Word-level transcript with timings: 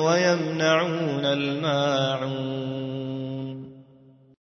ويمنعون 0.00 1.24
الماعون. 1.24 2.79